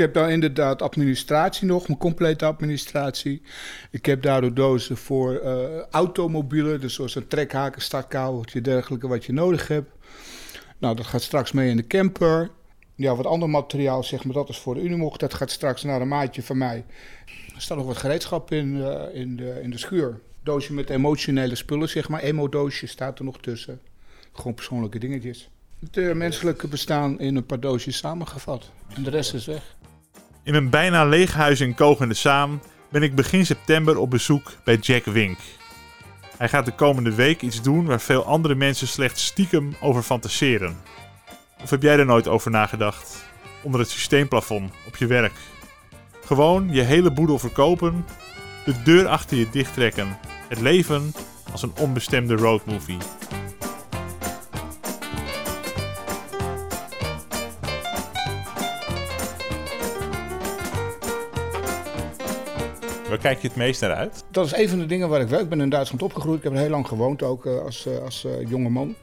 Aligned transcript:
heb 0.00 0.14
dan 0.14 0.28
inderdaad 0.28 0.82
administratie 0.82 1.66
nog, 1.66 1.86
mijn 1.86 1.98
complete 1.98 2.44
administratie. 2.44 3.42
Ik 3.90 4.06
heb 4.06 4.22
daardoor 4.22 4.54
dozen 4.54 4.96
voor 4.96 5.40
uh, 5.44 5.80
automobielen, 5.90 6.80
dus 6.80 6.94
zoals 6.94 7.14
een 7.14 7.28
trekhaken, 7.28 7.82
startkabeltje, 7.82 8.60
dergelijke 8.60 9.08
wat 9.08 9.24
je 9.24 9.32
nodig 9.32 9.68
hebt. 9.68 9.90
Nou, 10.78 10.96
dat 10.96 11.06
gaat 11.06 11.22
straks 11.22 11.52
mee 11.52 11.70
in 11.70 11.76
de 11.76 11.86
camper. 11.86 12.50
Ja, 12.94 13.16
wat 13.16 13.26
ander 13.26 13.50
materiaal, 13.50 14.02
zeg 14.02 14.24
maar, 14.24 14.34
dat 14.34 14.48
is 14.48 14.58
voor 14.58 14.74
de 14.74 14.82
Unimog. 14.82 15.16
Dat 15.16 15.34
gaat 15.34 15.50
straks 15.50 15.82
naar 15.82 16.00
een 16.00 16.08
maatje 16.08 16.42
van 16.42 16.58
mij. 16.58 16.84
Er 17.54 17.60
staat 17.60 17.76
nog 17.76 17.86
wat 17.86 17.96
gereedschap 17.96 18.52
in, 18.52 18.76
uh, 18.76 19.02
in, 19.12 19.36
de, 19.36 19.60
in 19.62 19.70
de 19.70 19.78
schuur. 19.78 20.20
Doosje 20.42 20.72
met 20.72 20.90
emotionele 20.90 21.54
spullen, 21.54 21.88
zeg 21.88 22.08
maar. 22.08 22.20
Emo-doosje 22.20 22.86
staat 22.86 23.18
er 23.18 23.24
nog 23.24 23.40
tussen. 23.40 23.80
Gewoon 24.32 24.54
persoonlijke 24.54 24.98
dingetjes. 24.98 25.50
Het 25.80 25.96
uh, 25.96 26.14
menselijke 26.14 26.68
bestaan 26.68 27.20
in 27.20 27.36
een 27.36 27.46
paar 27.46 27.60
doosjes 27.60 27.96
samengevat. 27.96 28.70
En 28.94 29.02
de 29.02 29.10
rest 29.10 29.34
is 29.34 29.46
weg. 29.46 29.76
In 30.50 30.56
een 30.56 30.70
bijna 30.70 31.04
leeg 31.04 31.32
huis 31.32 31.60
in 31.60 31.74
Kogende 31.74 32.14
Saam 32.14 32.60
ben 32.88 33.02
ik 33.02 33.14
begin 33.14 33.46
september 33.46 33.98
op 33.98 34.10
bezoek 34.10 34.52
bij 34.64 34.76
Jack 34.76 35.04
Wink. 35.04 35.38
Hij 36.36 36.48
gaat 36.48 36.64
de 36.64 36.72
komende 36.72 37.14
week 37.14 37.42
iets 37.42 37.62
doen 37.62 37.86
waar 37.86 38.00
veel 38.00 38.24
andere 38.24 38.54
mensen 38.54 38.88
slechts 38.88 39.26
stiekem 39.26 39.74
over 39.80 40.02
fantaseren. 40.02 40.76
Of 41.62 41.70
heb 41.70 41.82
jij 41.82 41.98
er 41.98 42.06
nooit 42.06 42.28
over 42.28 42.50
nagedacht? 42.50 43.24
Onder 43.62 43.80
het 43.80 43.90
systeemplafond, 43.90 44.72
op 44.86 44.96
je 44.96 45.06
werk. 45.06 45.34
Gewoon 46.24 46.68
je 46.72 46.82
hele 46.82 47.10
boedel 47.10 47.38
verkopen, 47.38 48.04
de 48.64 48.82
deur 48.82 49.06
achter 49.06 49.36
je 49.36 49.50
dichttrekken. 49.50 50.18
Het 50.48 50.60
leven 50.60 51.12
als 51.52 51.62
een 51.62 51.72
onbestemde 51.78 52.34
roadmovie. 52.34 52.98
Waar 63.10 63.18
kijk 63.18 63.40
je 63.40 63.48
het 63.48 63.56
meest 63.56 63.80
naar 63.80 63.94
uit? 63.94 64.24
Dat 64.30 64.46
is 64.46 64.52
een 64.52 64.68
van 64.68 64.78
de 64.78 64.86
dingen 64.86 65.08
waar 65.08 65.20
ik 65.20 65.28
wel. 65.28 65.40
Ik 65.40 65.48
ben 65.48 65.60
in 65.60 65.68
Duitsland 65.68 66.02
opgegroeid. 66.02 66.38
Ik 66.38 66.44
heb 66.44 66.52
er 66.52 66.58
heel 66.58 66.70
lang 66.70 66.86
gewoond, 66.86 67.22
ook 67.22 67.46
uh, 67.46 67.58
als, 67.58 67.86
uh, 67.86 67.98
als 67.98 68.24
uh, 68.24 68.48
jonge 68.48 68.68
man. 68.68 68.94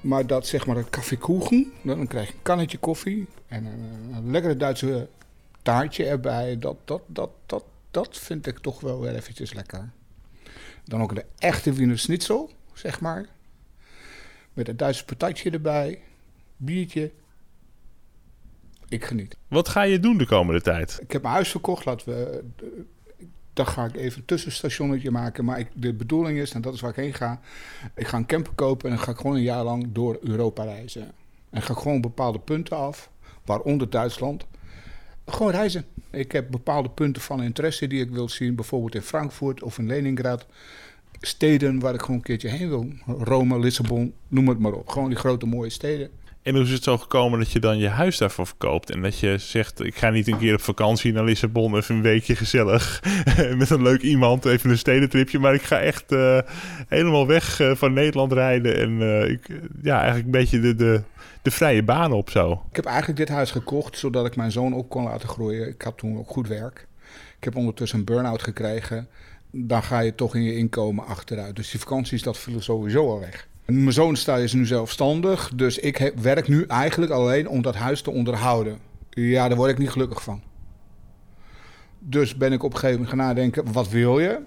Maar 0.00 0.26
dat 0.26 0.46
zeg 0.46 0.66
maar 0.66 0.76
het 0.76 0.90
koffiekoegen, 0.90 1.72
dan 1.82 2.06
krijg 2.06 2.26
je 2.26 2.32
een 2.32 2.42
kannetje 2.42 2.78
koffie 2.78 3.26
en 3.46 3.64
een, 3.64 4.14
een 4.14 4.30
lekkere 4.30 4.56
Duitse 4.56 5.08
taartje 5.62 6.04
erbij. 6.04 6.58
Dat, 6.58 6.76
dat, 6.84 7.02
dat, 7.06 7.30
dat, 7.46 7.64
dat 7.90 8.18
vind 8.18 8.46
ik 8.46 8.58
toch 8.58 8.80
wel 8.80 9.00
weer 9.00 9.14
eventjes 9.14 9.52
lekker. 9.52 9.90
Dan 10.84 11.02
ook 11.02 11.14
de 11.14 11.24
echte 11.38 11.72
Wiener 11.72 11.98
Schnitzel, 11.98 12.50
zeg 12.72 13.00
maar. 13.00 13.26
Met 14.52 14.68
een 14.68 14.76
Duitse 14.76 15.04
patatje 15.04 15.50
erbij, 15.50 16.00
biertje. 16.56 17.12
Ik 18.88 19.04
geniet. 19.04 19.36
Wat 19.48 19.68
ga 19.68 19.82
je 19.82 20.00
doen 20.00 20.18
de 20.18 20.26
komende 20.26 20.60
tijd? 20.60 20.98
Ik 21.02 21.12
heb 21.12 21.22
mijn 21.22 21.34
huis 21.34 21.50
verkocht. 21.50 21.84
Laten 21.84 22.08
we 22.08 22.44
dan 23.56 23.66
ga 23.66 23.84
ik 23.84 23.96
even 23.96 24.18
een 24.18 24.24
tussenstationnetje 24.24 25.10
maken. 25.10 25.44
Maar 25.44 25.58
ik, 25.58 25.68
de 25.74 25.92
bedoeling 25.92 26.38
is, 26.38 26.52
en 26.52 26.60
dat 26.60 26.74
is 26.74 26.80
waar 26.80 26.90
ik 26.90 26.96
heen 26.96 27.14
ga... 27.14 27.40
ik 27.94 28.06
ga 28.06 28.16
een 28.16 28.26
camper 28.26 28.52
kopen 28.54 28.90
en 28.90 28.96
dan 28.96 29.04
ga 29.04 29.10
ik 29.10 29.16
gewoon 29.16 29.36
een 29.36 29.42
jaar 29.42 29.64
lang 29.64 29.86
door 29.92 30.18
Europa 30.22 30.64
reizen. 30.64 31.12
En 31.50 31.62
ga 31.62 31.72
ik 31.72 31.78
gewoon 31.78 32.00
bepaalde 32.00 32.38
punten 32.38 32.76
af, 32.76 33.10
waaronder 33.44 33.90
Duitsland. 33.90 34.46
Gewoon 35.26 35.52
reizen. 35.52 35.84
Ik 36.10 36.32
heb 36.32 36.50
bepaalde 36.50 36.88
punten 36.88 37.22
van 37.22 37.42
interesse 37.42 37.86
die 37.86 38.00
ik 38.00 38.10
wil 38.10 38.28
zien. 38.28 38.54
Bijvoorbeeld 38.54 38.94
in 38.94 39.02
Frankfurt 39.02 39.62
of 39.62 39.78
in 39.78 39.86
Leningrad. 39.86 40.46
Steden 41.20 41.78
waar 41.78 41.94
ik 41.94 42.00
gewoon 42.00 42.16
een 42.16 42.22
keertje 42.22 42.48
heen 42.48 42.68
wil. 42.68 42.88
Rome, 43.06 43.58
Lissabon, 43.58 44.12
noem 44.28 44.48
het 44.48 44.58
maar 44.58 44.72
op. 44.72 44.88
Gewoon 44.88 45.08
die 45.08 45.18
grote 45.18 45.46
mooie 45.46 45.70
steden. 45.70 46.10
En 46.46 46.54
hoe 46.54 46.64
is 46.64 46.70
het 46.70 46.82
zo 46.82 46.98
gekomen 46.98 47.38
dat 47.38 47.52
je 47.52 47.60
dan 47.60 47.78
je 47.78 47.88
huis 47.88 48.18
daarvoor 48.18 48.46
verkoopt? 48.46 48.90
En 48.90 49.02
dat 49.02 49.18
je 49.18 49.38
zegt, 49.38 49.84
ik 49.84 49.96
ga 49.96 50.10
niet 50.10 50.26
een 50.26 50.38
keer 50.38 50.54
op 50.54 50.60
vakantie 50.60 51.12
naar 51.12 51.24
Lissabon, 51.24 51.76
even 51.76 51.94
een 51.94 52.02
weekje 52.02 52.36
gezellig 52.36 53.02
met 53.58 53.70
een 53.70 53.82
leuk 53.82 54.02
iemand, 54.02 54.44
even 54.44 54.70
een 54.70 54.78
stedentripje. 54.78 55.38
Maar 55.38 55.54
ik 55.54 55.62
ga 55.62 55.80
echt 55.80 56.12
uh, 56.12 56.38
helemaal 56.88 57.26
weg 57.26 57.60
uh, 57.60 57.74
van 57.74 57.92
Nederland 57.92 58.32
rijden 58.32 58.76
en 58.76 58.90
uh, 58.90 59.30
ik, 59.30 59.48
ja, 59.82 59.94
eigenlijk 59.96 60.24
een 60.24 60.30
beetje 60.30 60.60
de, 60.60 60.74
de, 60.74 61.02
de 61.42 61.50
vrije 61.50 61.82
baan 61.82 62.12
op 62.12 62.30
zo. 62.30 62.62
Ik 62.70 62.76
heb 62.76 62.84
eigenlijk 62.84 63.18
dit 63.18 63.28
huis 63.28 63.50
gekocht 63.50 63.98
zodat 63.98 64.26
ik 64.26 64.36
mijn 64.36 64.52
zoon 64.52 64.74
op 64.74 64.88
kon 64.88 65.04
laten 65.04 65.28
groeien. 65.28 65.68
Ik 65.68 65.82
had 65.82 65.98
toen 65.98 66.18
ook 66.18 66.30
goed 66.30 66.48
werk. 66.48 66.86
Ik 67.38 67.44
heb 67.44 67.56
ondertussen 67.56 67.98
een 67.98 68.04
burn-out 68.04 68.42
gekregen. 68.42 69.08
Dan 69.50 69.82
ga 69.82 70.00
je 70.00 70.14
toch 70.14 70.34
in 70.34 70.42
je 70.42 70.56
inkomen 70.56 71.06
achteruit. 71.06 71.56
Dus 71.56 71.70
die 71.70 71.80
vakanties, 71.80 72.22
dat 72.22 72.38
viel 72.38 72.60
sowieso 72.60 73.10
al 73.10 73.20
weg. 73.20 73.48
Mijn 73.66 73.92
zoon 73.92 74.16
is 74.38 74.52
nu 74.52 74.66
zelfstandig, 74.66 75.50
dus 75.54 75.78
ik 75.78 76.12
werk 76.20 76.48
nu 76.48 76.64
eigenlijk 76.64 77.12
alleen 77.12 77.48
om 77.48 77.62
dat 77.62 77.74
huis 77.74 78.02
te 78.02 78.10
onderhouden. 78.10 78.78
Ja, 79.10 79.48
daar 79.48 79.56
word 79.56 79.70
ik 79.70 79.78
niet 79.78 79.90
gelukkig 79.90 80.22
van. 80.22 80.42
Dus 81.98 82.36
ben 82.36 82.52
ik 82.52 82.62
op 82.62 82.72
een 82.72 82.78
gegeven 82.78 83.00
moment 83.00 83.16
gaan 83.16 83.26
nadenken, 83.26 83.72
wat 83.72 83.88
wil 83.88 84.18
je? 84.18 84.40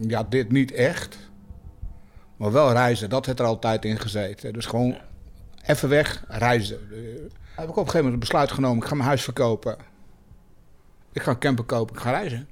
Ja, 0.00 0.22
dit 0.22 0.52
niet 0.52 0.72
echt. 0.72 1.18
Maar 2.36 2.52
wel 2.52 2.72
reizen, 2.72 3.10
dat 3.10 3.26
heeft 3.26 3.38
er 3.38 3.46
altijd 3.46 3.84
in 3.84 3.98
gezeten. 3.98 4.52
Dus 4.52 4.66
gewoon 4.66 4.96
even 5.66 5.88
weg, 5.88 6.24
reizen. 6.28 6.78
heb 7.54 7.68
ik 7.68 7.70
op 7.70 7.76
een 7.76 7.76
gegeven 7.76 7.96
moment 7.96 8.10
het 8.10 8.18
besluit 8.18 8.52
genomen, 8.52 8.82
ik 8.82 8.88
ga 8.88 8.94
mijn 8.94 9.06
huis 9.06 9.22
verkopen. 9.22 9.76
Ik 11.12 11.22
ga 11.22 11.30
een 11.30 11.38
camper 11.38 11.64
kopen, 11.64 11.94
ik 11.94 12.00
ga 12.00 12.10
reizen. 12.10 12.48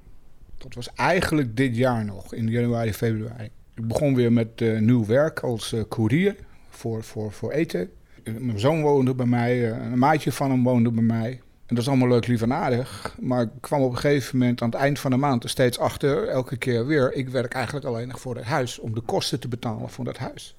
Dat 0.58 0.74
was 0.74 0.94
eigenlijk 0.94 1.56
dit 1.56 1.76
jaar 1.76 2.04
nog, 2.04 2.34
in 2.34 2.48
januari, 2.48 2.94
februari. 2.94 3.50
Ik 3.80 3.88
begon 3.88 4.14
weer 4.14 4.32
met 4.32 4.60
uh, 4.60 4.80
nieuw 4.80 5.06
werk 5.06 5.40
als 5.40 5.72
uh, 5.72 5.82
koerier 5.88 6.36
voor, 6.68 7.02
voor, 7.02 7.32
voor 7.32 7.52
eten. 7.52 7.90
Mijn 8.38 8.58
zoon 8.58 8.82
woonde 8.82 9.14
bij 9.14 9.26
mij, 9.26 9.72
een 9.72 9.98
maatje 9.98 10.32
van 10.32 10.50
hem 10.50 10.62
woonde 10.62 10.90
bij 10.90 11.02
mij. 11.02 11.30
En 11.66 11.74
dat 11.74 11.78
is 11.78 11.88
allemaal 11.88 12.08
leuk, 12.08 12.26
lief 12.26 12.42
en 12.42 12.52
aardig. 12.52 13.16
Maar 13.20 13.42
ik 13.42 13.48
kwam 13.60 13.82
op 13.82 13.90
een 13.90 13.98
gegeven 13.98 14.38
moment 14.38 14.62
aan 14.62 14.70
het 14.70 14.78
eind 14.78 14.98
van 14.98 15.10
de 15.10 15.16
maand 15.16 15.44
er 15.44 15.50
steeds 15.50 15.78
achter, 15.78 16.28
elke 16.28 16.56
keer 16.56 16.86
weer. 16.86 17.12
Ik 17.12 17.28
werk 17.28 17.54
eigenlijk 17.54 17.86
alleen 17.86 18.08
nog 18.08 18.20
voor 18.20 18.36
het 18.36 18.44
huis, 18.44 18.78
om 18.78 18.94
de 18.94 19.00
kosten 19.00 19.40
te 19.40 19.48
betalen 19.48 19.88
voor 19.88 20.04
dat 20.04 20.18
huis. 20.18 20.56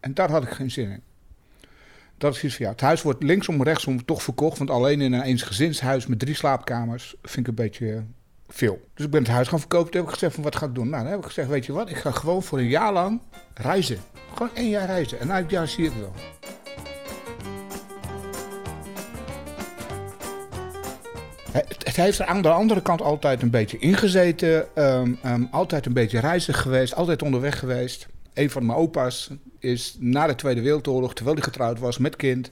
En 0.00 0.14
daar 0.14 0.30
had 0.30 0.42
ik 0.42 0.50
geen 0.50 0.70
zin 0.70 0.90
in. 0.90 1.02
Dat 2.18 2.34
is 2.34 2.44
iets 2.44 2.56
ja, 2.56 2.70
het 2.70 2.80
huis 2.80 3.02
wordt 3.02 3.22
linksom, 3.22 3.62
rechtsom 3.62 4.04
toch 4.04 4.22
verkocht. 4.22 4.58
Want 4.58 4.70
alleen 4.70 5.00
in 5.00 5.12
een 5.12 5.22
eensgezinshuis 5.22 6.06
met 6.06 6.18
drie 6.18 6.34
slaapkamers 6.34 7.16
vind 7.22 7.46
ik 7.46 7.46
een 7.46 7.64
beetje 7.64 8.04
Dus 8.94 9.04
ik 9.04 9.10
ben 9.10 9.22
het 9.22 9.30
huis 9.30 9.48
gaan 9.48 9.58
verkopen. 9.58 9.90
Toen 9.90 10.00
heb 10.00 10.08
ik 10.08 10.14
gezegd 10.14 10.34
van 10.34 10.44
wat 10.44 10.56
ga 10.56 10.66
ik 10.66 10.74
doen? 10.74 10.88
Nou, 10.88 11.02
dan 11.02 11.12
heb 11.12 11.20
ik 11.20 11.26
gezegd, 11.26 11.48
weet 11.48 11.66
je 11.66 11.72
wat, 11.72 11.90
ik 11.90 11.96
ga 11.96 12.10
gewoon 12.10 12.42
voor 12.42 12.58
een 12.58 12.68
jaar 12.68 12.92
lang 12.92 13.20
reizen. 13.54 13.98
Gewoon 14.34 14.54
één 14.54 14.68
jaar 14.68 14.86
reizen. 14.86 15.20
En 15.20 15.26
na 15.26 15.36
het 15.36 15.50
jaar 15.50 15.68
zie 15.68 15.84
ik 15.84 15.92
wel. 16.00 16.12
Het 21.96 21.96
heeft 21.96 22.22
aan 22.22 22.42
de 22.42 22.50
andere 22.50 22.82
kant 22.82 23.02
altijd 23.02 23.42
een 23.42 23.50
beetje 23.50 23.78
ingezeten. 23.78 24.66
Um, 24.74 25.18
um, 25.26 25.48
altijd 25.50 25.86
een 25.86 25.92
beetje 25.92 26.20
reizig 26.20 26.62
geweest. 26.62 26.94
Altijd 26.94 27.22
onderweg 27.22 27.58
geweest. 27.58 28.06
Een 28.34 28.50
van 28.50 28.66
mijn 28.66 28.78
opa's 28.78 29.30
is 29.58 29.96
na 29.98 30.26
de 30.26 30.34
Tweede 30.34 30.60
Wereldoorlog, 30.60 31.14
terwijl 31.14 31.36
hij 31.36 31.44
getrouwd 31.44 31.78
was 31.78 31.98
met 31.98 32.16
kind, 32.16 32.50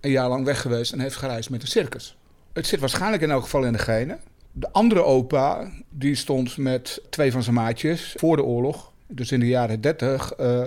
een 0.00 0.10
jaar 0.10 0.28
lang 0.28 0.44
weg 0.44 0.60
geweest 0.60 0.92
en 0.92 1.00
heeft 1.00 1.16
gereisd 1.16 1.50
met 1.50 1.62
een 1.62 1.68
circus. 1.68 2.16
Het 2.52 2.66
zit 2.66 2.80
waarschijnlijk 2.80 3.22
in 3.22 3.30
elk 3.30 3.42
geval 3.42 3.64
in 3.64 3.72
de 3.72 3.78
genen. 3.78 4.20
De 4.52 4.72
andere 4.72 5.02
opa, 5.02 5.70
die 5.90 6.14
stond 6.14 6.56
met 6.56 7.02
twee 7.10 7.32
van 7.32 7.42
zijn 7.42 7.54
maatjes 7.54 8.14
voor 8.18 8.36
de 8.36 8.44
oorlog, 8.44 8.92
dus 9.06 9.32
in 9.32 9.40
de 9.40 9.46
jaren 9.46 9.80
30, 9.80 10.38
uh, 10.40 10.66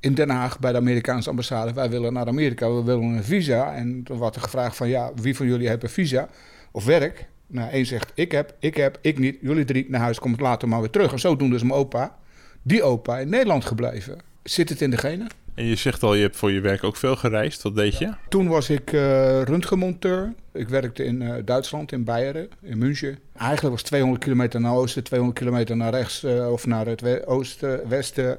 in 0.00 0.14
Den 0.14 0.30
Haag 0.30 0.58
bij 0.58 0.72
de 0.72 0.78
Amerikaanse 0.78 1.30
ambassade. 1.30 1.72
Wij 1.72 1.90
willen 1.90 2.12
naar 2.12 2.26
Amerika, 2.26 2.72
we 2.72 2.82
willen 2.82 3.02
een 3.02 3.24
visa. 3.24 3.74
En 3.74 4.02
toen 4.02 4.18
werd 4.18 4.34
er 4.34 4.40
gevraagd 4.40 4.76
van, 4.76 4.88
ja, 4.88 5.10
wie 5.14 5.36
van 5.36 5.46
jullie 5.46 5.68
heeft 5.68 5.82
een 5.82 5.88
visa 5.88 6.28
of 6.72 6.84
werk? 6.84 7.28
Nou, 7.46 7.70
één 7.70 7.86
zegt, 7.86 8.12
ik 8.14 8.32
heb, 8.32 8.54
ik 8.58 8.76
heb, 8.76 8.98
ik 9.00 9.18
niet. 9.18 9.38
Jullie 9.40 9.64
drie 9.64 9.86
naar 9.88 10.00
huis, 10.00 10.18
komt 10.18 10.40
later 10.40 10.68
maar 10.68 10.80
weer 10.80 10.90
terug. 10.90 11.12
En 11.12 11.18
zo 11.18 11.36
doen 11.36 11.50
dus 11.50 11.62
mijn 11.62 11.74
opa, 11.74 12.18
die 12.62 12.82
opa, 12.82 13.18
in 13.18 13.28
Nederland 13.28 13.64
gebleven. 13.64 14.18
Zit 14.42 14.68
het 14.68 14.80
in 14.80 14.90
de 14.90 14.96
genen? 14.96 15.28
En 15.58 15.64
je 15.64 15.76
zegt 15.76 16.02
al, 16.02 16.14
je 16.14 16.22
hebt 16.22 16.36
voor 16.36 16.50
je 16.50 16.60
werk 16.60 16.84
ook 16.84 16.96
veel 16.96 17.16
gereisd. 17.16 17.62
Wat 17.62 17.74
deed 17.74 17.98
je? 17.98 18.04
Ja. 18.04 18.18
Toen 18.28 18.48
was 18.48 18.70
ik 18.70 18.92
uh, 18.92 19.00
röntgenmonteur. 19.42 20.34
Ik 20.52 20.68
werkte 20.68 21.04
in 21.04 21.20
uh, 21.20 21.34
Duitsland, 21.44 21.92
in 21.92 22.04
Beieren, 22.04 22.48
in 22.62 22.78
München. 22.78 23.18
Eigenlijk 23.36 23.74
was 23.74 23.82
200 23.82 24.22
kilometer 24.22 24.60
naar 24.60 24.74
oosten, 24.74 25.04
200 25.04 25.38
kilometer 25.38 25.76
naar 25.76 25.92
rechts 25.92 26.24
uh, 26.24 26.52
of 26.52 26.66
naar 26.66 26.86
het 26.86 27.26
oosten, 27.26 27.88
westen. 27.88 28.38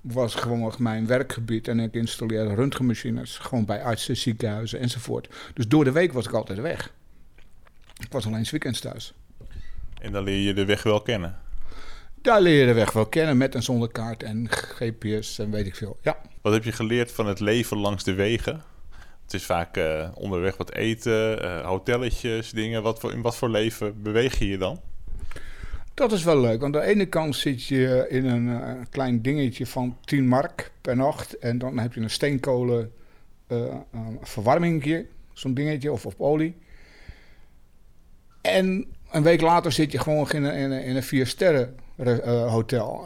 Was 0.00 0.34
gewoon 0.34 0.74
mijn 0.78 1.06
werkgebied 1.06 1.68
en 1.68 1.80
ik 1.80 1.94
installeerde 1.94 2.54
röntgenmachines. 2.54 3.38
Gewoon 3.38 3.64
bij 3.64 3.82
artsen, 3.82 4.16
ziekenhuizen 4.16 4.80
enzovoort. 4.80 5.28
Dus 5.54 5.68
door 5.68 5.84
de 5.84 5.92
week 5.92 6.12
was 6.12 6.26
ik 6.26 6.32
altijd 6.32 6.60
weg. 6.60 6.92
Ik 8.00 8.08
was 8.10 8.26
alleen 8.26 8.46
's 8.46 8.50
weekends 8.50 8.80
thuis. 8.80 9.14
En 10.00 10.12
dan 10.12 10.24
leer 10.24 10.40
je 10.40 10.54
de 10.54 10.64
weg 10.64 10.82
wel 10.82 11.02
kennen? 11.02 11.38
Daar 12.24 12.40
leer 12.40 12.60
je 12.60 12.66
de 12.66 12.72
weg 12.72 12.92
wel 12.92 13.06
kennen 13.06 13.36
met 13.36 13.54
en 13.54 13.62
zonder 13.62 13.88
kaart 13.88 14.22
en 14.22 14.46
GPS 14.50 15.38
en 15.38 15.50
weet 15.50 15.66
ik 15.66 15.74
veel. 15.74 15.98
Ja. 16.02 16.16
Wat 16.42 16.52
heb 16.52 16.64
je 16.64 16.72
geleerd 16.72 17.12
van 17.12 17.26
het 17.26 17.40
leven 17.40 17.78
langs 17.78 18.04
de 18.04 18.14
wegen? 18.14 18.62
Het 19.22 19.34
is 19.34 19.44
vaak 19.44 19.76
uh, 19.76 20.08
onderweg 20.14 20.56
wat 20.56 20.72
eten, 20.72 21.44
uh, 21.44 21.66
hotelletjes, 21.66 22.50
dingen. 22.50 22.82
Wat 22.82 23.00
voor, 23.00 23.12
in 23.12 23.22
wat 23.22 23.36
voor 23.36 23.48
leven 23.48 24.02
beweeg 24.02 24.38
je 24.38 24.48
je 24.48 24.58
dan? 24.58 24.80
Dat 25.94 26.12
is 26.12 26.24
wel 26.24 26.40
leuk. 26.40 26.60
Want 26.60 26.76
aan 26.76 26.82
de 26.82 26.88
ene 26.88 27.06
kant 27.06 27.36
zit 27.36 27.66
je 27.66 28.06
in 28.08 28.24
een 28.24 28.46
uh, 28.46 28.72
klein 28.90 29.22
dingetje 29.22 29.66
van 29.66 29.96
10 30.04 30.28
mark 30.28 30.72
per 30.80 30.96
nacht. 30.96 31.38
En 31.38 31.58
dan 31.58 31.78
heb 31.78 31.94
je 31.94 32.00
een 32.00 32.10
steenkolen 32.10 32.92
verwarmingje, 34.20 35.06
zo'n 35.32 35.54
dingetje, 35.54 35.92
of 35.92 36.06
op 36.06 36.14
olie. 36.18 36.56
En 38.40 38.86
een 39.10 39.22
week 39.22 39.40
later 39.40 39.72
zit 39.72 39.92
je 39.92 39.98
gewoon 39.98 40.30
in 40.30 40.44
een, 40.44 40.54
in 40.54 40.70
een, 40.70 40.84
in 40.84 40.96
een 40.96 41.02
vier 41.02 41.26
sterren 41.26 41.82
uh, 41.96 42.52
hotel. 42.52 43.04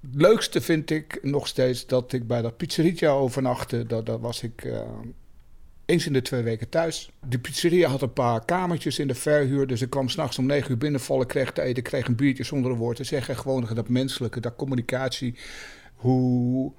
Het 0.00 0.14
leukste 0.14 0.60
vind 0.60 0.90
ik 0.90 1.18
nog 1.22 1.46
steeds 1.46 1.86
dat 1.86 2.12
ik 2.12 2.26
bij 2.26 2.42
dat 2.42 2.56
pizzeria 2.56 3.10
overnachtte. 3.10 3.86
Dat, 3.86 4.06
dat 4.06 4.20
was 4.20 4.42
ik 4.42 4.64
uh, 4.64 4.80
eens 5.84 6.06
in 6.06 6.12
de 6.12 6.22
twee 6.22 6.42
weken 6.42 6.68
thuis. 6.68 7.10
Die 7.26 7.38
pizzeria 7.38 7.88
had 7.88 8.02
een 8.02 8.12
paar 8.12 8.44
kamertjes 8.44 8.98
in 8.98 9.08
de 9.08 9.14
verhuur. 9.14 9.66
Dus 9.66 9.82
ik 9.82 9.90
kwam 9.90 10.08
s'nachts 10.08 10.38
om 10.38 10.46
negen 10.46 10.70
uur 10.70 10.78
binnenvallen, 10.78 11.26
kreeg 11.26 11.52
te 11.52 11.62
eten, 11.62 11.82
kreeg 11.82 12.06
een 12.06 12.16
biertje 12.16 12.44
zonder 12.44 12.70
een 12.70 12.76
woord 12.76 12.96
te 12.96 13.04
zeggen. 13.04 13.36
Gewoon 13.36 13.68
dat 13.74 13.88
menselijke, 13.88 14.40
dat 14.40 14.56
communicatie. 14.56 15.38
Hoe. 15.94 16.72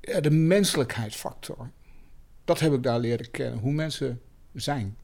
Ja, 0.00 0.20
de 0.20 0.30
menselijkheidsfactor. 0.30 1.70
Dat 2.44 2.60
heb 2.60 2.72
ik 2.72 2.82
daar 2.82 2.98
leren 2.98 3.30
kennen. 3.30 3.58
Hoe 3.58 3.72
mensen 3.72 4.20
zijn. 4.52 4.96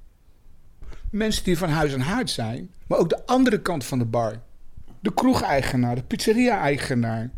Mensen 1.11 1.45
die 1.45 1.59
van 1.59 1.69
huis 1.69 1.93
en 1.93 2.01
haard 2.01 2.31
zijn, 2.31 2.71
maar 2.87 2.99
ook 2.99 3.09
de 3.09 3.27
andere 3.27 3.61
kant 3.61 3.85
van 3.85 3.99
de 3.99 4.05
bar. 4.05 4.43
De 5.01 5.15
kroegeigenaar, 5.15 5.95
de 5.95 6.03
pizzeria-eigenaar. 6.03 7.31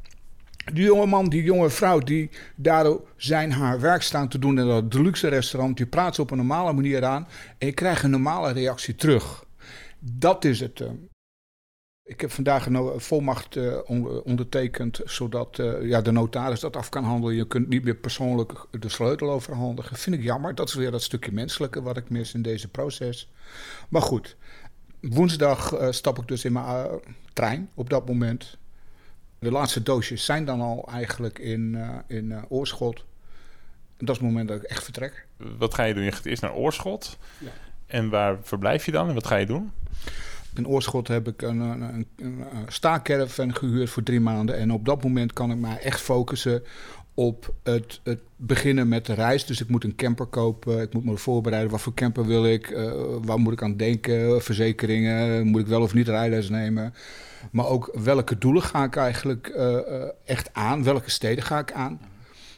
Die 0.72 0.84
jonge 0.84 1.06
man, 1.06 1.28
die 1.28 1.42
jonge 1.42 1.70
vrouw 1.70 1.98
die 1.98 2.30
daardoor 2.56 3.08
zijn 3.16 3.52
haar 3.52 3.80
werk 3.80 4.02
staan 4.02 4.28
te 4.28 4.38
doen 4.38 4.58
in 4.58 4.66
dat 4.66 4.90
deluxe 4.90 5.28
restaurant, 5.28 5.76
die 5.76 5.86
praat 5.86 6.14
ze 6.14 6.22
op 6.22 6.30
een 6.30 6.36
normale 6.36 6.72
manier 6.72 7.04
aan 7.04 7.26
en 7.58 7.66
je 7.66 7.72
krijgt 7.72 8.02
een 8.02 8.10
normale 8.10 8.52
reactie 8.52 8.94
terug. 8.94 9.44
Dat 9.98 10.44
is 10.44 10.60
het. 10.60 10.80
Eh. 10.80 10.88
Ik 12.04 12.20
heb 12.20 12.30
vandaag 12.30 12.66
een 12.66 13.00
volmacht 13.00 13.56
uh, 13.56 13.78
ondertekend, 14.24 15.00
zodat 15.04 15.60
ja, 15.82 16.00
de 16.00 16.10
notaris 16.10 16.60
dat 16.60 16.76
af 16.76 16.88
kan 16.88 17.04
handelen. 17.04 17.36
Je 17.36 17.46
kunt 17.46 17.68
niet 17.68 17.84
meer 17.84 17.94
persoonlijk 17.94 18.66
de 18.70 18.88
sleutel 18.88 19.30
overhandigen. 19.30 19.96
Vind 19.96 20.16
ik 20.16 20.22
jammer. 20.22 20.54
Dat 20.54 20.68
is 20.68 20.74
weer 20.74 20.90
dat 20.90 21.02
stukje 21.02 21.32
menselijke 21.32 21.82
wat 21.82 21.96
ik 21.96 22.10
mis 22.10 22.34
in 22.34 22.42
deze 22.42 22.68
proces. 22.68 23.30
Maar 23.88 24.02
goed, 24.02 24.36
woensdag 25.02 25.80
uh, 25.80 25.90
stap 25.90 26.18
ik 26.18 26.28
dus 26.28 26.44
in 26.44 26.52
mijn 26.52 26.88
trein 27.32 27.70
op 27.74 27.90
dat 27.90 28.06
moment. 28.06 28.56
De 29.38 29.50
laatste 29.50 29.82
doosjes 29.82 30.24
zijn 30.24 30.44
dan 30.44 30.60
al 30.60 30.88
eigenlijk 30.92 31.38
in, 31.38 31.78
in 32.06 32.44
Oorschot. 32.48 33.04
En 33.96 34.06
dat 34.06 34.16
is 34.16 34.22
het 34.22 34.30
moment 34.30 34.48
dat 34.48 34.56
ik 34.56 34.62
echt 34.62 34.84
vertrek. 34.84 35.26
Wat 35.58 35.74
ga 35.74 35.82
je 35.82 35.94
doen? 35.94 36.04
Je 36.04 36.12
gaat 36.12 36.24
eerst 36.24 36.42
naar 36.42 36.54
Oorschot. 36.54 37.18
Ja. 37.38 37.50
En 37.86 38.08
waar 38.08 38.38
verblijf 38.42 38.84
je 38.84 38.92
dan 38.92 39.08
en 39.08 39.14
wat 39.14 39.26
ga 39.26 39.36
je 39.36 39.46
doen? 39.46 39.72
In 40.54 40.66
Oorschot 40.66 41.08
heb 41.08 41.28
ik 41.28 41.42
een, 41.42 41.60
een, 41.60 42.06
een, 42.16 43.54
gehuurd 43.54 43.90
voor 43.90 44.02
drie 44.02 44.20
maanden. 44.20 44.56
En 44.56 44.72
op 44.72 44.84
dat 44.84 45.02
moment 45.02 45.32
kan 45.32 45.50
ik 45.50 45.56
mij 45.56 45.78
echt 45.78 46.00
focussen 46.00 46.62
op 47.14 47.54
het, 47.62 48.00
het, 48.02 48.20
beginnen 48.36 48.88
met 48.88 49.06
de 49.06 49.14
reis. 49.14 49.46
Dus 49.46 49.60
ik 49.60 49.68
moet 49.68 49.84
een 49.84 49.96
camper 49.96 50.26
kopen, 50.26 50.80
ik 50.80 50.92
moet 50.92 51.04
me 51.04 51.16
voorbereiden. 51.16 51.70
Wat 51.70 51.80
voor 51.80 51.94
camper 51.94 52.26
wil 52.26 52.46
ik? 52.46 52.70
Uh, 52.70 52.92
waar 53.22 53.38
moet 53.38 53.52
ik 53.52 53.62
aan 53.62 53.76
denken? 53.76 54.42
Verzekeringen? 54.42 55.46
Moet 55.46 55.60
ik 55.60 55.66
wel 55.66 55.82
of 55.82 55.94
niet 55.94 56.08
rijles 56.08 56.48
nemen? 56.48 56.94
Maar 57.50 57.66
ook 57.66 57.90
welke 57.94 58.38
doelen 58.38 58.62
ga 58.62 58.84
ik 58.84 58.96
eigenlijk 58.96 59.52
uh, 59.56 59.78
echt 60.24 60.50
aan? 60.52 60.84
Welke 60.84 61.10
steden 61.10 61.44
ga 61.44 61.58
ik 61.58 61.72
aan? 61.72 62.00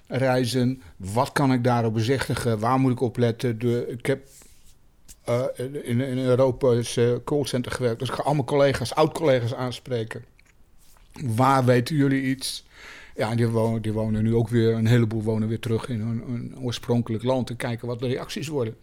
Reizen, 0.09 0.83
wat 0.97 1.33
kan 1.33 1.53
ik 1.53 1.65
daarop 1.65 1.95
bezichtigen? 1.95 2.59
Waar 2.59 2.79
moet 2.79 2.93
ik 2.93 3.01
op 3.01 3.17
letten? 3.17 3.61
Ik 3.91 4.07
heb 4.07 4.27
in, 5.83 6.01
in 6.01 6.19
Europa 6.19 6.73
is 6.73 6.99
callcenter 7.25 7.73
gewerkt. 7.73 7.99
Dus 7.99 8.09
ik 8.09 8.15
ga 8.15 8.23
allemaal 8.23 8.45
collega's, 8.45 8.95
oud-collega's 8.95 9.55
aanspreken. 9.55 10.25
Waar 11.23 11.65
weten 11.65 11.97
jullie 11.97 12.23
iets? 12.23 12.65
Ja, 13.17 13.35
die 13.35 13.49
wonen, 13.49 13.83
die 13.83 13.93
wonen 13.93 14.23
nu 14.23 14.35
ook 14.35 14.49
weer, 14.49 14.75
een 14.75 14.87
heleboel 14.87 15.23
wonen 15.23 15.49
weer 15.49 15.61
terug 15.61 15.89
in 15.89 16.01
hun, 16.01 16.59
oorspronkelijk 16.59 17.23
land 17.23 17.51
en 17.51 17.57
kijken 17.57 17.87
wat 17.87 18.01
de 18.01 18.07
reacties 18.07 18.49
worden. 18.49 18.77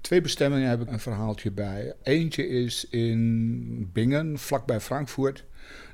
Twee 0.00 0.20
bestemmingen 0.20 0.68
heb 0.68 0.80
ik 0.80 0.90
een 0.90 1.00
verhaaltje 1.00 1.50
bij. 1.50 1.94
Eentje 2.02 2.48
is 2.48 2.88
in 2.88 3.90
Bingen, 3.92 4.38
vlakbij 4.38 4.80
Frankfurt. 4.80 5.44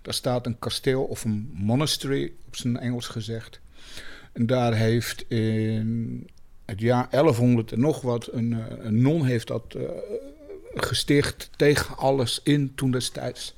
Daar 0.03 0.15
staat 0.15 0.47
een 0.47 0.59
kasteel 0.59 1.05
of 1.05 1.25
een 1.25 1.51
monastery, 1.53 2.33
op 2.47 2.57
zijn 2.57 2.79
Engels 2.79 3.07
gezegd. 3.07 3.61
En 4.33 4.47
daar 4.47 4.75
heeft 4.75 5.31
in 5.31 6.29
het 6.65 6.81
jaar 6.81 7.09
1100 7.11 7.73
en 7.73 7.81
nog 7.81 8.01
wat, 8.01 8.33
een, 8.33 8.53
eh, 8.53 8.85
een 8.85 9.03
non 9.03 9.25
heeft 9.25 9.47
dat 9.47 9.75
uh, 9.77 9.83
gesticht 10.75 11.51
tegen 11.57 11.97
alles 11.97 12.41
in 12.43 12.75
toen 12.75 12.91
destijds. 12.91 13.55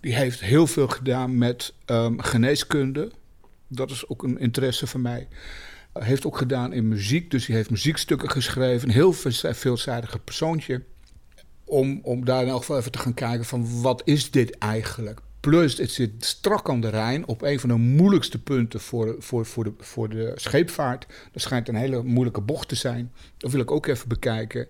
Die 0.00 0.14
heeft 0.14 0.40
heel 0.40 0.66
veel 0.66 0.88
gedaan 0.88 1.38
met 1.38 1.74
um, 1.86 2.20
geneeskunde. 2.20 3.10
Dat 3.68 3.90
is 3.90 4.08
ook 4.08 4.22
een 4.22 4.38
interesse 4.38 4.86
van 4.86 5.00
mij. 5.00 5.28
Heeft 5.92 6.26
ook 6.26 6.36
gedaan 6.38 6.72
in 6.72 6.88
muziek, 6.88 7.30
dus 7.30 7.46
hij 7.46 7.56
heeft 7.56 7.70
muziekstukken 7.70 8.30
geschreven. 8.30 8.88
Een 8.88 8.94
heel 8.94 9.12
veelzijdige 9.52 10.18
persoontje. 10.18 10.82
Om, 11.64 12.00
om 12.02 12.24
daar 12.24 12.42
in 12.42 12.48
elk 12.48 12.60
geval 12.60 12.78
even 12.78 12.92
te 12.92 12.98
gaan 12.98 13.14
kijken 13.14 13.44
van 13.44 13.80
wat 13.82 14.02
is 14.04 14.30
dit 14.30 14.58
eigenlijk? 14.58 15.20
Plus, 15.40 15.78
het 15.78 15.90
zit 15.90 16.24
strak 16.24 16.70
aan 16.70 16.80
de 16.80 16.88
Rijn 16.88 17.26
op 17.26 17.42
een 17.42 17.60
van 17.60 17.68
de 17.68 17.74
moeilijkste 17.74 18.42
punten 18.42 18.80
voor, 18.80 19.16
voor, 19.18 19.46
voor, 19.46 19.64
de, 19.64 19.72
voor 19.78 20.08
de 20.08 20.32
scheepvaart. 20.34 21.06
Dat 21.32 21.42
schijnt 21.42 21.68
een 21.68 21.74
hele 21.74 22.02
moeilijke 22.02 22.40
bocht 22.40 22.68
te 22.68 22.74
zijn. 22.74 23.12
Dat 23.36 23.50
wil 23.50 23.60
ik 23.60 23.70
ook 23.70 23.86
even 23.86 24.08
bekijken. 24.08 24.66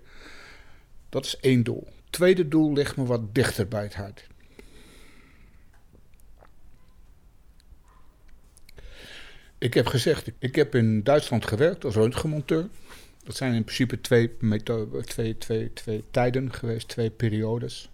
Dat 1.08 1.24
is 1.24 1.36
één 1.40 1.62
doel. 1.62 1.88
Tweede 2.10 2.48
doel 2.48 2.72
ligt 2.72 2.96
me 2.96 3.04
wat 3.04 3.34
dichter 3.34 3.68
bij 3.68 3.82
het 3.82 3.94
hart. 3.94 4.26
Ik 9.58 9.74
heb 9.74 9.86
gezegd, 9.86 10.30
ik 10.38 10.54
heb 10.54 10.74
in 10.74 11.02
Duitsland 11.02 11.46
gewerkt 11.46 11.84
als 11.84 11.94
röntgenmonteur. 11.94 12.68
Dat 13.24 13.36
zijn 13.36 13.54
in 13.54 13.64
principe 13.64 14.00
twee, 14.00 14.36
twee, 15.04 15.38
twee, 15.38 15.72
twee 15.72 16.04
tijden 16.10 16.52
geweest, 16.52 16.88
twee 16.88 17.10
periodes. 17.10 17.90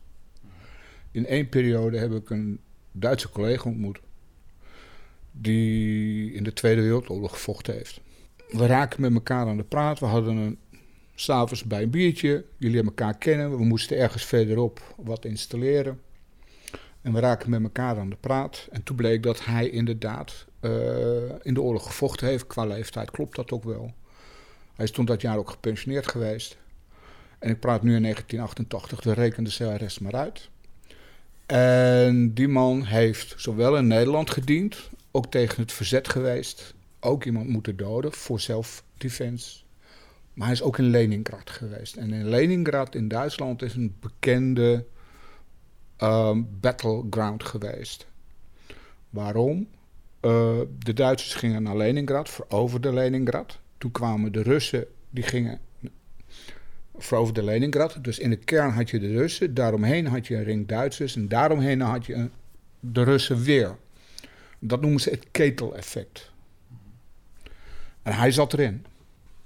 In 1.11 1.26
één 1.26 1.49
periode 1.49 1.99
heb 1.99 2.12
ik 2.12 2.31
een 2.31 2.61
Duitse 2.93 3.29
collega 3.29 3.69
ontmoet. 3.69 4.00
Die 5.32 6.32
in 6.32 6.44
de 6.44 6.53
Tweede 6.53 6.82
Wereldoorlog 6.82 7.32
gevochten 7.32 7.75
heeft. 7.75 8.00
We 8.49 8.67
raken 8.67 9.00
met 9.00 9.14
elkaar 9.14 9.47
aan 9.47 9.56
de 9.56 9.64
praat. 9.64 9.99
We 9.99 10.06
hadden 10.06 10.37
een 10.37 10.59
s'avonds 11.14 11.64
bij 11.64 11.82
een 11.82 11.91
biertje. 11.91 12.44
Jullie 12.56 12.82
elkaar 12.82 13.19
kennen. 13.19 13.50
We 13.50 13.64
moesten 13.64 13.97
ergens 13.97 14.25
verderop 14.25 14.94
wat 14.97 15.25
installeren. 15.25 16.00
En 17.03 17.12
we 17.12 17.20
raken 17.20 17.50
met 17.50 17.62
elkaar 17.62 17.99
aan 17.99 18.11
de 18.11 18.17
praat. 18.20 18.69
En 18.70 18.82
toen 18.82 18.97
bleek 18.97 19.23
dat 19.23 19.44
hij 19.44 19.69
inderdaad 19.69 20.47
in 21.43 21.55
de 21.55 21.62
oorlog 21.62 21.87
gevochten 21.87 22.26
heeft. 22.26 22.47
Qua 22.47 22.64
leeftijd 22.64 23.11
klopt 23.11 23.37
dat 23.37 23.53
ook 23.53 23.64
wel. 23.64 23.93
Hij 24.75 24.85
is 24.85 24.91
toen 24.91 25.05
dat 25.05 25.20
jaar 25.20 25.38
ook 25.38 25.50
gepensioneerd 25.50 26.09
geweest. 26.09 26.56
En 27.38 27.50
ik 27.50 27.61
praat 27.61 27.82
nu 27.82 27.94
in 27.94 28.03
1988, 28.03 29.00
de 29.00 29.12
rekende 29.12 29.50
de 29.59 29.76
rest 29.76 30.00
maar 30.00 30.14
uit. 30.14 30.50
En 31.47 32.35
die 32.35 32.49
man 32.49 32.85
heeft 32.85 33.35
zowel 33.37 33.76
in 33.76 33.87
Nederland 33.87 34.31
gediend, 34.31 34.90
ook 35.11 35.31
tegen 35.31 35.62
het 35.62 35.73
verzet 35.73 36.09
geweest, 36.09 36.75
ook 37.00 37.25
iemand 37.25 37.49
moeten 37.49 37.76
doden 37.76 38.12
voor 38.12 38.40
zelfdefense. 38.40 39.61
Maar 40.35 40.47
hij 40.47 40.57
is 40.57 40.62
ook 40.62 40.78
in 40.78 40.90
Leningrad 40.90 41.50
geweest. 41.50 41.97
En 41.97 42.12
in 42.12 42.28
Leningrad 42.28 42.95
in 42.95 43.09
Duitsland 43.09 43.62
is 43.62 43.75
een 43.75 43.97
bekende 44.00 44.85
um, 45.99 46.49
battleground 46.61 47.45
geweest. 47.45 48.07
Waarom? 49.11 49.69
Uh, 50.23 50.61
de 50.79 50.93
Duitsers 50.93 51.35
gingen 51.35 51.62
naar 51.62 51.76
Leningrad, 51.76 52.31
veroverden 52.31 52.95
Leningrad. 52.95 53.59
Toen 53.79 53.91
kwamen 53.91 54.33
de 54.33 54.43
Russen, 54.43 54.87
die 55.11 55.25
gingen 55.25 55.61
veroverde 56.97 57.43
Leningrad. 57.43 58.05
Dus 58.05 58.19
in 58.19 58.31
de 58.31 58.37
kern 58.37 58.71
had 58.71 58.91
je 58.91 58.99
de 58.99 59.12
Russen, 59.12 59.55
daaromheen 59.55 60.07
had 60.07 60.26
je 60.26 60.37
een 60.37 60.45
ring 60.45 60.69
Duitsers 60.69 61.17
en 61.17 61.29
daaromheen 61.29 61.81
had 61.81 62.07
je 62.07 62.29
de 62.81 63.02
Russen 63.02 63.43
weer. 63.43 63.76
Dat 64.59 64.81
noemen 64.81 65.00
ze 65.00 65.11
het 65.11 65.26
keteleffect. 65.31 66.31
En 68.02 68.14
hij 68.14 68.31
zat 68.31 68.52
erin. 68.52 68.85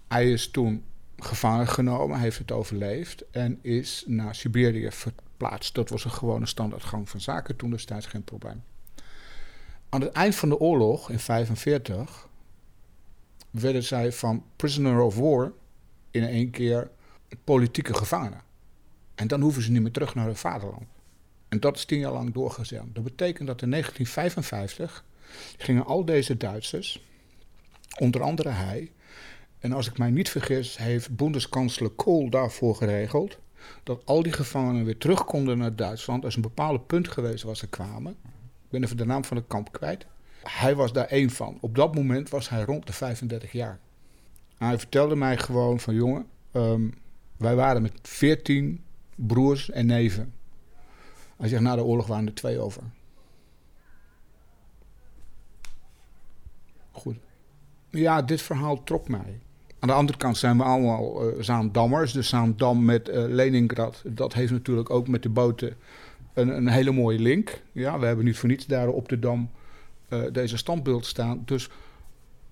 Hij 0.08 0.32
is 0.32 0.50
toen 0.50 0.84
gevangen 1.18 1.68
genomen, 1.68 2.18
heeft 2.18 2.38
het 2.38 2.52
overleefd 2.52 3.24
en 3.30 3.58
is 3.62 4.04
naar 4.06 4.34
Siberië 4.34 4.90
verplaatst. 4.90 5.74
Dat 5.74 5.88
was 5.88 6.04
een 6.04 6.10
gewone 6.10 6.46
standaardgang 6.46 7.08
van 7.08 7.20
zaken, 7.20 7.56
toen 7.56 7.70
destijds 7.70 8.06
geen 8.06 8.24
probleem. 8.24 8.62
Aan 9.96 10.02
het 10.02 10.12
eind 10.12 10.34
van 10.34 10.48
de 10.48 10.58
oorlog, 10.58 11.10
in 11.10 11.18
1945, 11.26 12.28
werden 13.50 13.82
zij 13.82 14.12
van 14.12 14.44
prisoner 14.56 15.00
of 15.00 15.16
war 15.16 15.52
in 16.10 16.24
één 16.24 16.50
keer 16.50 16.90
politieke 17.44 17.94
gevangenen. 17.94 18.40
En 19.14 19.28
dan 19.28 19.40
hoeven 19.40 19.62
ze 19.62 19.70
niet 19.70 19.82
meer 19.82 19.90
terug 19.90 20.14
naar 20.14 20.26
hun 20.26 20.36
vaderland. 20.36 20.84
En 21.48 21.60
dat 21.60 21.76
is 21.76 21.84
tien 21.84 21.98
jaar 21.98 22.12
lang 22.12 22.32
doorgezet. 22.32 22.82
Dat 22.92 23.04
betekent 23.04 23.46
dat 23.46 23.62
in 23.62 23.70
1955 23.70 25.04
gingen 25.56 25.84
al 25.84 26.04
deze 26.04 26.36
Duitsers, 26.36 27.02
onder 27.98 28.22
andere 28.22 28.50
hij, 28.50 28.92
en 29.58 29.72
als 29.72 29.86
ik 29.86 29.98
mij 29.98 30.10
niet 30.10 30.30
vergis, 30.30 30.76
heeft 30.76 31.16
Bundeskanzler 31.16 31.90
Kohl 31.90 32.30
daarvoor 32.30 32.74
geregeld 32.74 33.38
dat 33.82 34.02
al 34.04 34.22
die 34.22 34.32
gevangenen 34.32 34.84
weer 34.84 34.98
terug 34.98 35.24
konden 35.24 35.58
naar 35.58 35.76
Duitsland. 35.76 36.24
als 36.24 36.36
een 36.36 36.42
bepaald 36.42 36.86
punt 36.86 37.08
geweest 37.08 37.42
waar 37.42 37.56
ze 37.56 37.68
kwamen. 37.68 38.16
Ben 38.76 38.84
even 38.84 38.96
de 38.96 39.06
naam 39.06 39.24
van 39.24 39.36
het 39.36 39.46
kamp 39.46 39.72
kwijt. 39.72 40.06
Hij 40.42 40.74
was 40.74 40.92
daar 40.92 41.06
één 41.06 41.30
van. 41.30 41.58
Op 41.60 41.74
dat 41.74 41.94
moment 41.94 42.28
was 42.28 42.48
hij 42.48 42.62
rond 42.62 42.86
de 42.86 42.92
35 42.92 43.52
jaar. 43.52 43.78
hij 44.58 44.78
vertelde 44.78 45.16
mij 45.16 45.36
gewoon 45.36 45.80
van 45.80 45.94
jongen, 45.94 46.26
ehm, 46.52 46.88
wij 47.36 47.54
waren 47.54 47.82
met 47.82 47.92
14 48.02 48.84
broers 49.14 49.70
en 49.70 49.86
neven. 49.86 50.34
Hij 51.36 51.48
zegt, 51.48 51.62
na 51.62 51.76
de 51.76 51.84
oorlog 51.84 52.06
waren 52.06 52.26
er 52.26 52.34
twee 52.34 52.58
over. 52.58 52.82
Goed. 56.90 57.16
Ja, 57.90 58.22
dit 58.22 58.42
verhaal 58.42 58.82
trok 58.82 59.08
mij. 59.08 59.40
Aan 59.78 59.88
de 59.88 59.94
andere 59.94 60.18
kant 60.18 60.36
zijn 60.36 60.56
we 60.56 60.62
allemaal 60.62 61.28
uh, 61.28 61.42
Zaandammers. 61.42 62.12
Dus 62.12 62.28
Zaandam 62.28 62.84
met 62.84 63.08
uh, 63.08 63.14
Leningrad, 63.14 64.02
dat 64.04 64.32
heeft 64.32 64.52
natuurlijk 64.52 64.90
ook 64.90 65.08
met 65.08 65.22
de 65.22 65.28
boten 65.28 65.76
een, 66.36 66.48
een, 66.48 66.68
hele 66.68 66.90
mooie 66.90 67.18
link. 67.18 67.62
Ja, 67.72 67.98
we 67.98 68.06
hebben 68.06 68.24
niet 68.24 68.38
voor 68.38 68.48
niets 68.48 68.66
daar 68.66 68.88
op 68.88 69.08
de 69.08 69.18
Dam 69.18 69.50
uh, 70.08 70.24
deze 70.32 70.56
standbeeld 70.56 71.06
staan. 71.06 71.42
Dus 71.44 71.68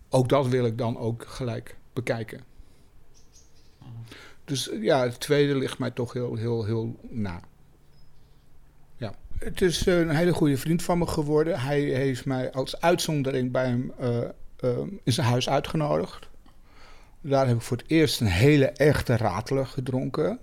ook 0.08 0.28
dat 0.28 0.48
wil 0.48 0.66
ik 0.66 0.78
dan 0.78 0.98
ook 0.98 1.24
gelijk 1.26 1.76
bekijken. 1.92 2.40
Dus 4.44 4.70
ja, 4.80 5.02
het 5.02 5.20
tweede 5.20 5.54
ligt 5.54 5.78
mij 5.78 5.90
toch 5.90 6.12
heel, 6.12 6.34
heel, 6.34 6.64
heel 6.64 6.96
na. 7.08 7.40
Ja. 8.96 9.14
Het 9.38 9.60
is 9.60 9.86
een 9.86 10.10
hele 10.10 10.32
goede 10.32 10.56
vriend 10.56 10.82
van 10.82 10.98
me 10.98 11.06
geworden. 11.06 11.60
Hij 11.60 11.80
heeft 11.80 12.24
mij 12.24 12.52
als 12.52 12.80
uitzondering 12.80 13.52
bij 13.52 13.66
hem 13.66 13.92
in 15.02 15.12
zijn 15.12 15.26
huis 15.26 15.48
uitgenodigd. 15.48 16.28
Daar 17.20 17.46
heb 17.46 17.56
ik 17.56 17.62
voor 17.62 17.76
het 17.76 17.90
eerst 17.90 18.20
een 18.20 18.26
hele 18.26 18.66
echte 18.66 19.16
radler 19.16 19.66
gedronken. 19.66 20.38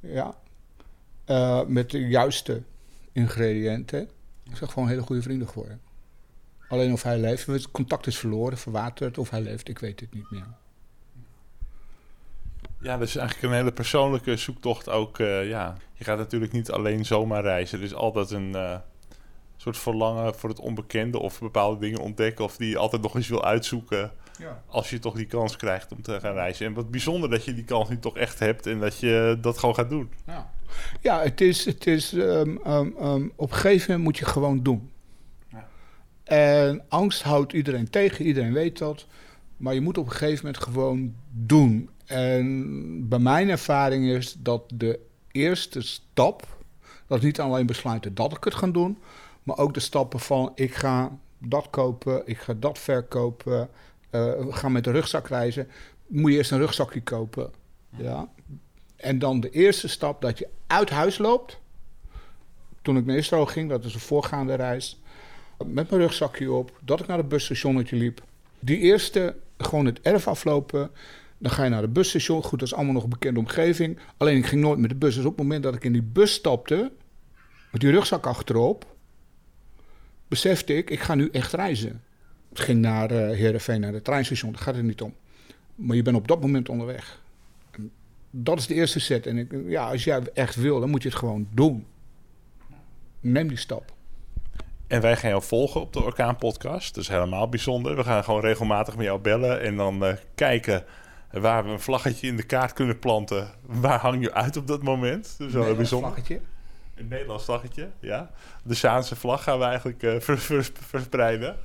Ja. 0.00 0.34
Uh, 1.26 1.64
met 1.64 1.90
de 1.90 1.98
juiste 1.98 2.62
ingrediënten. 3.12 4.08
Ik 4.50 4.56
zeg 4.56 4.72
gewoon 4.72 4.88
hele 4.88 5.00
goede 5.00 5.22
vrienden 5.22 5.48
geworden. 5.48 5.80
Alleen 6.68 6.92
of 6.92 7.02
hij 7.02 7.18
leeft, 7.18 7.46
het 7.46 7.70
contact 7.70 8.06
is 8.06 8.18
verloren, 8.18 8.58
verwaterd, 8.58 9.18
of 9.18 9.30
hij 9.30 9.40
leeft, 9.40 9.68
ik 9.68 9.78
weet 9.78 10.00
het 10.00 10.14
niet 10.14 10.30
meer. 10.30 10.46
Ja, 12.80 12.98
dat 12.98 13.08
is 13.08 13.16
eigenlijk 13.16 13.48
een 13.48 13.58
hele 13.58 13.72
persoonlijke 13.72 14.36
zoektocht 14.36 14.88
ook. 14.88 15.18
Uh, 15.18 15.48
ja. 15.48 15.76
Je 15.94 16.04
gaat 16.04 16.18
natuurlijk 16.18 16.52
niet 16.52 16.70
alleen 16.70 17.04
zomaar 17.04 17.42
reizen. 17.42 17.78
Er 17.78 17.84
is 17.84 17.94
altijd 17.94 18.30
een 18.30 18.50
uh, 18.50 18.76
soort 19.56 19.78
verlangen 19.78 20.34
voor 20.34 20.48
het 20.48 20.60
onbekende 20.60 21.18
of 21.18 21.40
bepaalde 21.40 21.80
dingen 21.80 22.00
ontdekken 22.00 22.44
of 22.44 22.56
die 22.56 22.68
je 22.68 22.78
altijd 22.78 23.02
nog 23.02 23.14
eens 23.14 23.28
wil 23.28 23.44
uitzoeken. 23.44 24.12
Ja. 24.38 24.62
Als 24.66 24.90
je 24.90 24.98
toch 24.98 25.14
die 25.14 25.26
kans 25.26 25.56
krijgt 25.56 25.92
om 25.92 26.02
te 26.02 26.20
gaan 26.20 26.34
reizen. 26.34 26.66
En 26.66 26.72
wat 26.72 26.90
bijzonder 26.90 27.30
dat 27.30 27.44
je 27.44 27.54
die 27.54 27.64
kans 27.64 27.88
nu 27.88 27.98
toch 27.98 28.16
echt 28.16 28.38
hebt 28.38 28.66
en 28.66 28.80
dat 28.80 28.98
je 28.98 29.38
dat 29.40 29.58
gewoon 29.58 29.74
gaat 29.74 29.90
doen. 29.90 30.10
Ja, 30.26 30.50
ja 31.00 31.22
het 31.22 31.40
is, 31.40 31.64
het 31.64 31.86
is 31.86 32.12
um, 32.12 32.60
um, 32.66 32.94
um, 33.02 33.32
op 33.36 33.50
een 33.50 33.56
gegeven 33.56 33.86
moment 33.86 34.04
moet 34.04 34.18
je 34.18 34.24
gewoon 34.24 34.62
doen. 34.62 34.90
Ja. 35.48 35.68
En 36.24 36.84
angst 36.88 37.22
houdt 37.22 37.52
iedereen 37.52 37.90
tegen, 37.90 38.24
iedereen 38.24 38.52
weet 38.52 38.78
dat. 38.78 39.06
Maar 39.56 39.74
je 39.74 39.80
moet 39.80 39.98
op 39.98 40.06
een 40.06 40.12
gegeven 40.12 40.44
moment 40.44 40.62
gewoon 40.62 41.14
doen. 41.30 41.90
En 42.06 43.08
bij 43.08 43.18
mijn 43.18 43.48
ervaring 43.48 44.08
is 44.08 44.36
dat 44.38 44.62
de 44.74 44.98
eerste 45.30 45.82
stap, 45.82 46.46
dat 47.06 47.18
is 47.18 47.24
niet 47.24 47.40
alleen 47.40 47.66
besluiten 47.66 48.14
dat 48.14 48.36
ik 48.36 48.44
het 48.44 48.54
ga 48.54 48.66
doen, 48.66 48.98
maar 49.42 49.58
ook 49.58 49.74
de 49.74 49.80
stappen 49.80 50.20
van 50.20 50.52
ik 50.54 50.74
ga 50.74 51.18
dat 51.38 51.70
kopen, 51.70 52.22
ik 52.24 52.38
ga 52.38 52.54
dat 52.54 52.78
verkopen, 52.78 53.68
uh, 54.10 54.32
ga 54.48 54.68
met 54.68 54.86
een 54.86 54.92
rugzak 54.92 55.28
reizen. 55.28 55.68
Moet 56.06 56.30
je 56.30 56.36
eerst 56.36 56.50
een 56.50 56.58
rugzakje 56.58 57.02
kopen. 57.02 57.50
Ja. 57.96 58.28
En 58.96 59.18
dan 59.18 59.40
de 59.40 59.50
eerste 59.50 59.88
stap 59.88 60.20
dat 60.20 60.38
je 60.38 60.48
uit 60.66 60.90
huis 60.90 61.18
loopt. 61.18 61.58
Toen 62.82 62.96
ik 62.96 63.06
naar 63.06 63.16
Israël 63.16 63.46
ging, 63.46 63.68
dat 63.68 63.84
is 63.84 63.94
een 63.94 64.00
voorgaande 64.00 64.54
reis. 64.54 65.00
Met 65.58 65.90
mijn 65.90 66.02
rugzakje 66.02 66.52
op, 66.52 66.78
dat 66.84 67.00
ik 67.00 67.06
naar 67.06 67.18
het 67.18 67.28
busstationnetje 67.28 67.96
liep. 67.96 68.22
Die 68.58 68.78
eerste, 68.78 69.36
gewoon 69.58 69.86
het 69.86 70.00
erf 70.00 70.28
aflopen. 70.28 70.90
Dan 71.38 71.50
ga 71.52 71.64
je 71.64 71.70
naar 71.70 71.82
het 71.82 71.92
busstation. 71.92 72.42
Goed, 72.42 72.58
dat 72.58 72.68
is 72.68 72.74
allemaal 72.74 72.92
nog 72.92 73.02
een 73.02 73.08
bekende 73.08 73.40
omgeving. 73.40 73.98
Alleen 74.16 74.36
ik 74.36 74.46
ging 74.46 74.62
nooit 74.62 74.78
met 74.78 74.90
de 74.90 74.96
bus. 74.96 75.14
Dus 75.14 75.24
op 75.24 75.30
het 75.30 75.40
moment 75.40 75.62
dat 75.62 75.74
ik 75.74 75.84
in 75.84 75.92
die 75.92 76.02
bus 76.02 76.32
stapte, 76.32 76.92
met 77.72 77.80
die 77.80 77.90
rugzak 77.90 78.26
achterop, 78.26 78.86
besefte 80.28 80.76
ik, 80.76 80.90
ik 80.90 81.00
ga 81.00 81.14
nu 81.14 81.28
echt 81.30 81.52
reizen. 81.52 82.02
Ging 82.58 82.80
naar 82.80 83.12
uh, 83.12 83.18
Heerenveen, 83.18 83.80
naar 83.80 83.92
het 83.92 84.04
treinstation. 84.04 84.52
Daar 84.52 84.62
gaat 84.62 84.74
het 84.74 84.84
niet 84.84 85.02
om. 85.02 85.14
Maar 85.74 85.96
je 85.96 86.02
bent 86.02 86.16
op 86.16 86.28
dat 86.28 86.40
moment 86.40 86.68
onderweg. 86.68 87.22
En 87.70 87.90
dat 88.30 88.58
is 88.58 88.66
de 88.66 88.74
eerste 88.74 89.00
set. 89.00 89.26
En 89.26 89.38
ik, 89.38 89.52
ja, 89.66 89.90
als 89.90 90.04
jij 90.04 90.22
echt 90.34 90.54
wil, 90.54 90.80
dan 90.80 90.90
moet 90.90 91.02
je 91.02 91.08
het 91.08 91.18
gewoon 91.18 91.48
doen. 91.50 91.86
Neem 93.20 93.48
die 93.48 93.56
stap. 93.56 93.94
En 94.86 95.00
wij 95.00 95.16
gaan 95.16 95.30
jou 95.30 95.42
volgen 95.42 95.80
op 95.80 95.92
de 95.92 96.02
Orkaan 96.02 96.36
Podcast. 96.36 96.94
Dat 96.94 97.02
is 97.02 97.10
helemaal 97.10 97.48
bijzonder. 97.48 97.96
We 97.96 98.04
gaan 98.04 98.24
gewoon 98.24 98.40
regelmatig 98.40 98.96
met 98.96 99.04
jou 99.04 99.20
bellen 99.20 99.60
en 99.60 99.76
dan 99.76 100.04
uh, 100.04 100.12
kijken 100.34 100.84
waar 101.30 101.64
we 101.64 101.70
een 101.70 101.80
vlaggetje 101.80 102.26
in 102.26 102.36
de 102.36 102.42
kaart 102.42 102.72
kunnen 102.72 102.98
planten. 102.98 103.50
Waar 103.62 104.00
hang 104.00 104.22
je 104.22 104.32
uit 104.32 104.56
op 104.56 104.66
dat 104.66 104.82
moment? 104.82 105.34
Dat 105.38 105.48
is 105.48 105.54
wel 105.54 105.74
bijzonder. 105.74 106.10
Vlaggetje. 106.10 106.40
Een 106.94 107.08
Nederlands 107.08 107.44
vlaggetje, 107.44 107.88
ja. 108.00 108.30
De 108.62 108.74
Zaanse 108.74 109.16
vlag 109.16 109.42
gaan 109.42 109.58
we 109.58 109.64
eigenlijk 109.64 110.02
uh, 110.02 110.20
vers, 110.20 110.44
vers, 110.44 110.70
verspreiden. 110.80 111.56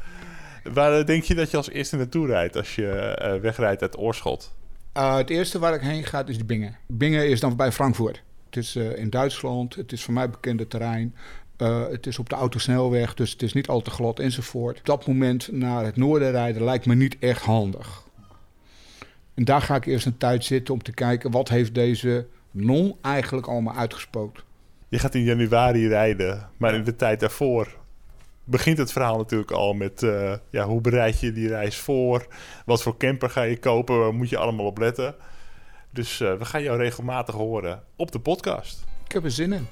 Waar 0.63 0.99
uh, 0.99 1.05
denk 1.05 1.23
je 1.23 1.35
dat 1.35 1.51
je 1.51 1.57
als 1.57 1.69
eerste 1.69 1.95
naartoe 1.95 2.27
rijdt 2.27 2.55
als 2.55 2.75
je 2.75 3.19
uh, 3.21 3.41
wegrijdt 3.41 3.81
uit 3.81 3.97
Oorschot? 3.97 4.53
het 4.93 5.29
eerste 5.29 5.59
waar 5.59 5.73
ik 5.73 5.81
heen 5.81 6.03
ga 6.03 6.25
is 6.25 6.45
Bingen. 6.45 6.77
Bingen 6.87 7.29
is 7.29 7.39
dan 7.39 7.55
bij 7.55 7.71
Frankfurt. 7.71 8.23
Het 8.45 8.57
is 8.57 8.75
in 8.75 9.09
Duitsland, 9.09 9.75
het 9.75 9.91
is 9.91 10.03
voor 10.03 10.13
mij 10.13 10.29
bekende 10.29 10.67
terrein. 10.67 11.15
Het 11.89 12.07
is 12.07 12.19
op 12.19 12.29
de 12.29 12.35
autosnelweg, 12.35 13.13
dus 13.13 13.31
het 13.31 13.41
is 13.41 13.53
niet 13.53 13.67
al 13.67 13.81
te 13.81 13.89
glad 13.89 14.19
enzovoort. 14.19 14.79
Op 14.79 14.85
dat 14.85 15.07
moment 15.07 15.51
naar 15.51 15.85
het 15.85 15.95
noorden 15.95 16.31
rijden 16.31 16.63
lijkt 16.63 16.85
me 16.85 16.95
niet 16.95 17.17
echt 17.19 17.41
handig. 17.41 18.03
En 19.33 19.45
daar 19.45 19.61
ga 19.61 19.75
ik 19.75 19.85
eerst 19.85 20.05
een 20.05 20.17
tijd 20.17 20.45
zitten 20.45 20.73
om 20.73 20.83
te 20.83 20.91
kijken 20.91 21.31
wat 21.31 21.49
heeft 21.49 21.75
deze 21.75 22.27
non 22.51 22.95
eigenlijk 23.01 23.47
allemaal 23.47 23.75
uitgespookt. 23.75 24.43
Je 24.87 24.99
gaat 24.99 25.15
in 25.15 25.23
januari 25.23 25.87
rijden, 25.87 26.49
maar 26.57 26.73
in 26.73 26.83
de 26.83 26.95
tijd 26.95 27.19
daarvoor 27.19 27.80
begint 28.43 28.77
het 28.77 28.91
verhaal 28.91 29.17
natuurlijk 29.17 29.51
al 29.51 29.73
met 29.73 30.01
uh, 30.01 30.33
ja, 30.49 30.65
hoe 30.65 30.81
bereid 30.81 31.19
je 31.19 31.31
die 31.31 31.47
reis 31.47 31.77
voor? 31.77 32.27
Wat 32.65 32.81
voor 32.81 32.97
camper 32.97 33.29
ga 33.29 33.41
je 33.41 33.59
kopen? 33.59 33.99
Waar 33.99 34.13
moet 34.13 34.29
je 34.29 34.37
allemaal 34.37 34.65
op 34.65 34.77
letten? 34.77 35.15
Dus 35.89 36.19
uh, 36.19 36.33
we 36.33 36.45
gaan 36.45 36.63
jou 36.63 36.77
regelmatig 36.77 37.35
horen 37.35 37.83
op 37.95 38.11
de 38.11 38.19
podcast. 38.19 38.85
Ik 39.05 39.11
heb 39.11 39.23
er 39.23 39.31
zin 39.31 39.53
in. 39.53 39.67